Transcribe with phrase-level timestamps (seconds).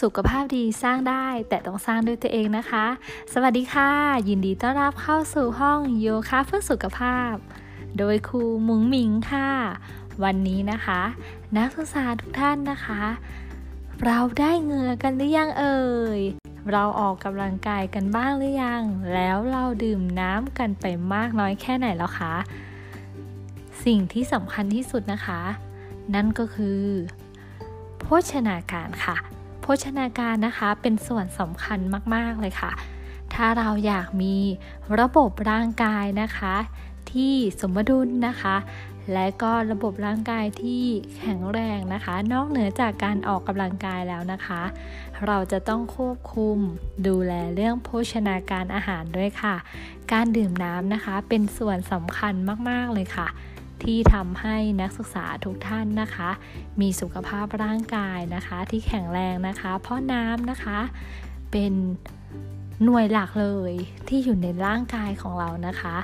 [0.00, 2.86] สุขภาพดีสร้างได้แต่ต้องสร้างด้วยตัวเองนะคะ
[3.32, 3.90] สวัสดีค่ะ
[4.28, 7.34] ยินดีต้อนรับเข้าสู่ห้องโยคะเพื่อสุขภาพ
[7.98, 9.50] โดยครูมุงมิงค่ะ
[10.24, 11.00] วันนี้นะคะ
[11.56, 13.02] นักศึกษาทุกท่านนะคะ
[14.04, 15.80] เราได้เหงื่อกันหรือยังเอ่
[16.18, 16.20] ย
[16.72, 18.82] เราออกกำลังกายกันบ้างหรือยัง
[19.14, 22.34] แล้วเราดื่มน้ำกันไปมากน้อยแค่ไหนแล้วคะ
[23.84, 25.40] สิ่งที่สำคัญที่สุดนะคะ
[26.14, 26.80] นั่นก็คือ
[27.98, 29.16] โภชนาการค่ะ
[29.66, 31.78] ภชนาการนะคะเป็นส่วนสำคัญ
[32.14, 32.72] มาก ๆ เลยค่ะ
[33.34, 34.36] ถ้าเราอยากมี
[35.00, 36.54] ระบบร่างกายนะคะ
[37.12, 38.56] ที่สมดุลนะคะ
[39.12, 40.84] และก็ระบบร่างกายที่
[41.16, 44.62] แข็งแรงนะคะ นอกเหนือจากการออกกำลังกายแล้วนะคะ
[45.26, 46.58] เราจะต้องควบคุม
[47.06, 49.54] ดูแลเรื่องโภชนาการอาหารด้วยค่ะ
[50.12, 52.34] การดื่มน้ำนะคะเป็นส่วนสำคัญ
[52.68, 53.28] มาก ๆ เลยค่ะ
[53.84, 56.30] ที่ทำให้นักศึกษาทุกท่านนะคะ
[56.80, 60.78] มีสุขภาพร่างกายนะคะ ที่แข็งแรงนะคะ เพราะน้ำนะคะ
[61.50, 61.72] เป็น
[62.84, 63.72] หน่วยหลักเลย
[64.08, 65.96] ที่อยู่ในร่างกายของเรานะคะ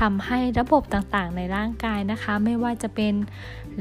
[0.00, 3.14] ทำให้ระบบต่างๆ ในร่างกายนะคะ ไม่ว่าจะเป็น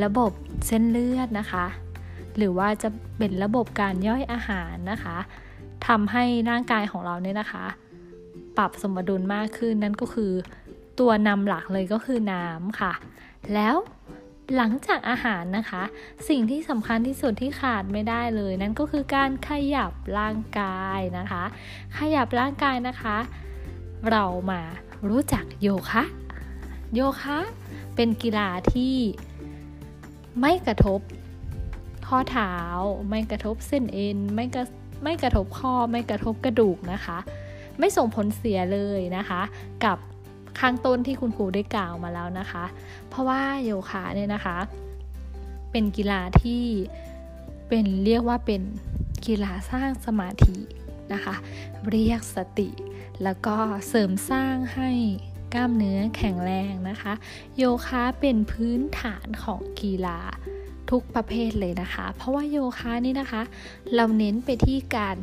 [0.03, 0.31] ระบบ
[0.67, 1.65] เส้นเลือดนะคะ
[2.37, 5.17] หรือว่าจะเป็นระบบการย่อยอาหารนะคะ
[5.87, 7.65] ทำให้ร่างกายของเราเนี่ยนะคะ
[8.57, 10.31] ปรับสมดุลมากขึ้นนั่นก็คือ
[10.99, 12.93] ตัวนำหลักเลยก็คือน้ำค่ะ
[13.55, 13.75] แล้ว
[14.55, 15.83] หลังจากอาหารนะคะ
[16.29, 21.43] สิ่งที่สำคัญที่สุดที่ขาดไม่ได้เลย นั่นก็คือการขยับร่างกายนะคะ
[21.97, 23.17] ขยับร่างกายนะคะ
[24.09, 24.61] เรามา
[25.09, 26.03] รู้จักโยคะ
[26.93, 27.37] โยคะ
[27.95, 28.95] เป็นกีฬาที่
[30.41, 30.99] ไม่กระทบ
[32.07, 32.53] ข้อเท้า
[33.09, 34.63] ไม่กระทบเส้นเอ็นไม่กระ
[35.03, 37.17] ไม่กระทบข้อไม่กระทบกระดูกนะคะ
[37.79, 39.41] ไม่ส่งผลเสียเลยนะคะ
[39.85, 39.97] กับ
[40.59, 42.65] ข้างต้นที่คุณครูได้กล่าวมาแล้วนะคะ
[43.09, 44.57] เพราะว่าโยคะเนี่ยนะคะ
[45.71, 46.63] เป็นกีฬาที่
[47.69, 48.61] เป็นเรียกว่าเป็น
[49.25, 50.57] กีฬาสร้างสมาธิ
[51.13, 51.35] นะคะ
[51.89, 52.69] เรียกสติ
[53.23, 53.55] แล้วก็
[53.87, 54.91] เสริมสร้างให้
[55.53, 57.13] กล้ามเนื้อแข็งแรงนะคะ
[57.57, 60.19] โยคะเป็นพื้นฐานของกีฬา
[60.89, 63.41] ทุกประเภทเลยนะคะ เพราะว่าโยคะนี่นะคะ
[63.95, 65.17] เราเน้นไปที่การ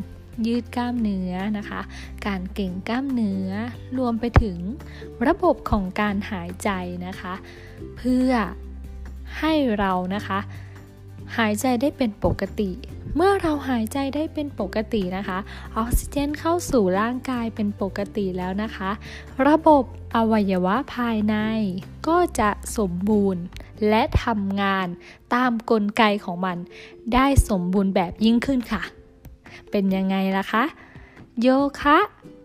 [0.47, 1.81] ยืดกล้ามเนื้อนะคะ
[2.27, 3.51] การเก่งกล้ามเนื้อ
[3.99, 4.59] รวมไปถึง
[5.27, 6.71] ระบบของการหายใจ
[7.07, 7.35] นะคะ
[7.97, 8.31] เพื่อ
[9.39, 10.39] ให้เรานะคะ
[11.39, 12.71] หายใจได้เป็นปกติ
[13.17, 15.39] เมื่อเราหายใจได้เป็นปกตินะคะ
[15.77, 18.91] ออกซิเจนเข้าสู่ร่างกายเป็นปกติแล้วนะคะ
[19.49, 19.85] ระบบ
[20.17, 21.37] อวัยวะภายใน
[22.09, 23.43] ก็จะสมบูรณ์
[23.89, 24.87] และทำงาน
[25.35, 26.57] ตามกลไกของมัน
[27.15, 28.83] ได้สมบูรณ์แบบยิ่งขึ้นค่ะ
[29.71, 30.65] เป็นยังไงล่ะคะ
[31.41, 31.49] โย
[31.81, 31.99] คะ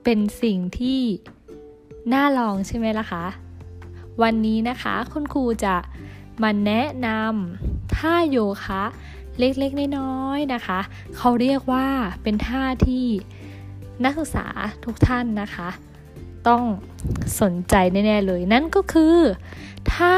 [0.03, 1.01] เป็นสิ่งที่
[2.13, 3.25] น่าลองใช่ไหมล่ะคะ
[4.21, 5.75] วันนี้นะคะคุณครูจะ
[6.43, 8.83] มาแนะนำท่าโยคะ
[9.39, 10.79] เล็กๆน้อยๆนะคะ
[11.15, 11.87] เขาเรียกว่า
[12.23, 13.05] เป็นท่าที่
[14.03, 14.47] นักศึกษา
[14.85, 15.69] ทุกท่านนะคะ
[16.47, 16.63] ต้อง
[17.41, 19.17] สนใจแน่ๆเลย นั่นก็คือ
[19.93, 20.15] ท่า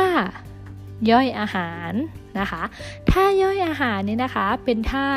[1.11, 1.91] ย่อยอาหาร
[2.39, 2.61] นะคะ
[3.11, 5.07] ท่าย่อยอาหารนี่นะคะเป็นท่า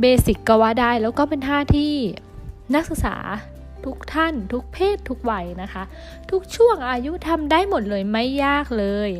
[0.00, 1.94] เบสิกก็ว่าได้แล้วก็เป็นท่าที่
[2.74, 3.16] นักศึกษา
[3.84, 5.82] ทุกท่านทุกเพศทุกวัยนะคะ
[6.30, 9.10] ทุกช่วงอายุทำได้หมดเลยไม่ยากเลย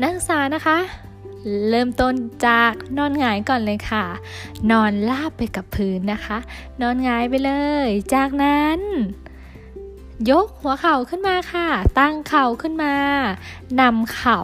[0.00, 0.78] นักศึกษานะคะ
[1.68, 2.14] เริ่มต้น
[2.46, 4.04] จากนอนหงายก่อนเลยค่ะ
[4.70, 6.38] นอนลาบไปกับพื้นนะคะ
[6.82, 7.52] นอนหงายไปเล
[7.84, 8.80] ย จากนั้น
[10.30, 11.68] ยกหัวเข่าขึ้นมาค่ะ
[11.98, 12.94] ตั้งเข่าขึ้นมา
[13.80, 14.40] นำเข่า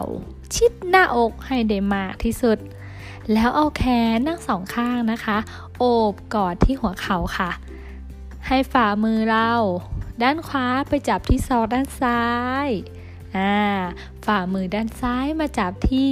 [0.55, 2.57] ชิดหน้าอกให้ได้มากที่สุด
[3.33, 3.83] แล้วเอาแข
[4.15, 5.37] นทั้งสองข้างนะคะ
[5.77, 7.51] โอบกอดที่หัวเข่าค่ะ
[8.47, 9.51] ให้ฝ่ามือเรา
[10.21, 12.23] ด้านขวาไปจับที่ศอกด้านซ้า
[12.67, 12.69] ย
[13.37, 13.55] อ่า
[14.25, 16.11] ฝ่ามือด้านซ้ายมาจับที่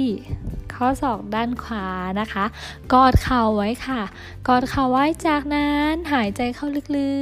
[0.74, 1.86] ข้อศอกด้านขวา
[2.20, 2.44] นะคะ
[2.92, 4.02] กอดเข่าไว้ค่ะ
[4.48, 6.66] กอดเข่าไว้จากนั้นหายใจเข้า
[6.96, 7.14] ลึ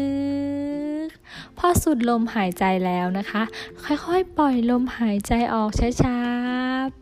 [1.06, 3.43] กๆ พอสุดลมหายใจแล้วนะคะ
[3.85, 5.70] ค่อยๆ ปล่อยลมหายใจออก
[6.02, 6.33] ช้าๆ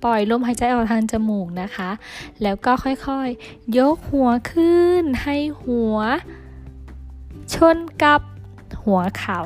[0.05, 1.91] ปล่อยลมหายใจออกทางจมูกนะคะ
[2.43, 5.97] แล้วก็ค่อยๆ ยกหัวขึ้น ให้หัว
[7.55, 8.21] ชนกับ
[8.83, 9.43] หัวเข่า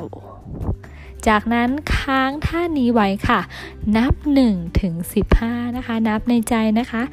[1.27, 3.39] จากนั้นค้างท่านี้ไว้ค่ะ
[3.97, 4.13] นับ
[4.47, 4.93] 1ถึง
[5.35, 7.03] 15 นะคะ นับในใจนะคะ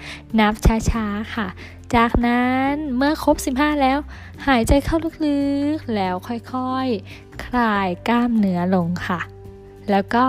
[0.40, 0.54] นับ
[0.90, 1.46] ช้าๆค่ะ
[1.94, 3.98] จากนั้นเมื่อครบ 15 แล้ว
[4.46, 4.96] หายใจเข้า
[5.26, 5.42] ลึ
[5.76, 9.20] กๆ แล้วค่อยๆ คลายกล้ามเนื้อลงค่ะ
[9.90, 10.26] แล้วก็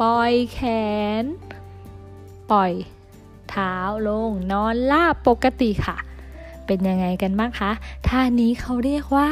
[0.00, 0.60] ปล่อยแข
[1.22, 1.24] น
[2.50, 2.72] ปล่อย
[3.50, 3.74] เท้า
[4.08, 5.98] ลงนอนลาบปกติค่ะ
[6.66, 7.72] เป็นยังไงกันบ้างคะ
[8.08, 9.30] ท่านี้เขาเรียกว่า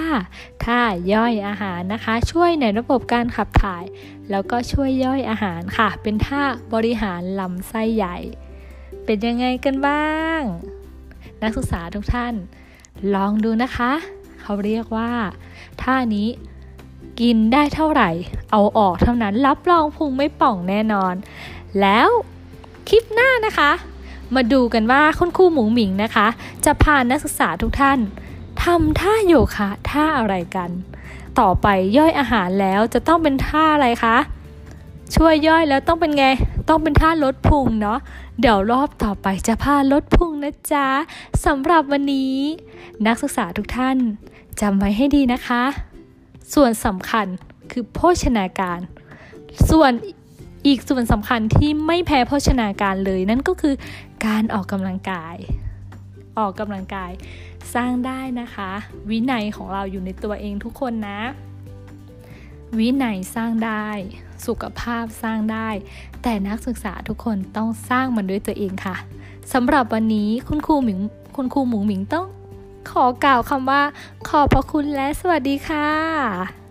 [0.65, 0.81] ท่า
[1.13, 3.85] ย่อยอาหารนะคะ ช่วยในระบบการขับถ่าย
[4.31, 6.43] แล้วก็ช่วยย่อยอาหารค่ะ เป็นท่า
[6.75, 8.17] บริหารลำไส้ใหญ่
[9.05, 10.41] เป็นยังไงกันบ้าง
[11.43, 12.35] นักศึกษาทุกท่าน
[13.15, 13.93] ลองดูนะคะ
[14.43, 15.11] เขาเรียกว่า
[15.83, 16.29] ท่านี้
[17.21, 18.11] กินได้เท่าไหร่
[18.51, 21.15] เอาออกเท่านั้นรับรองพุงไม่ป่องแน่นอน
[21.81, 22.09] แล้ว
[23.47, 23.71] นะคะ
[24.35, 26.27] มาดูกันว่าคุณครูหมูหมิงนะคะ
[26.65, 27.99] จะพานักศึกษาทุกท่าน
[28.63, 30.71] ทำท่าโยคะท่าอะไรกัน
[31.41, 31.67] ต่อไป
[31.97, 34.17] ย่อยอาหารแล้วจะต้องเป็นท่าอะไรคะ
[35.17, 36.27] ช่วยย่อยแล้วต้องเป็นไง
[36.69, 37.99] ต้องเป็นท่าลดพุงเนาะ
[38.41, 40.87] เดี๋ยวรอบต่อไปจะพาลดพุงนะจ๊ะ
[41.45, 42.37] สำหรับวันนี้
[43.07, 43.97] นักศึกษาทุกท่าน
[44.61, 45.63] จำไว้ให้ดีนะคะ
[46.55, 47.27] ส่วนสำคัญ
[47.71, 48.81] คือโภชนาการ
[49.71, 49.93] ส่วน
[50.67, 53.75] อีกส่วนสำคัญที่ไม่แพ้โภชนาการเลยนั่นก็คือ
[54.27, 55.37] การออกกำลังกาย
[56.39, 57.13] ออกกำลังกาย
[57.75, 58.71] สร้างได้นะคะ
[59.11, 61.21] วินัยของเราอยู่ในตัวเองทุกคนนะ
[62.79, 63.89] วินัยสร้างได้
[64.47, 65.69] สุขภาพสร้างได้
[66.23, 68.97] แต่นักศึกษาทุกคนต้องสร้างมันด้วยตัวเองค่ะ
[69.53, 71.01] สำหรับวันนี้คุณครูหมิง
[71.37, 72.27] คุณครูหมูหมิงต้อง
[72.91, 73.83] ขอกล่าวคำว่า
[74.29, 76.62] ขอบพระคุณและสวัสดีค่ะ